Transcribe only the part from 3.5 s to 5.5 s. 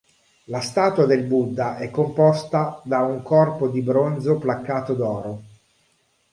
di bronzo placcato d'oro.